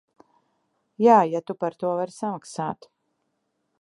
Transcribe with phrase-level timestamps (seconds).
[1.07, 2.89] Jā, ja tu par to vari samaksāt.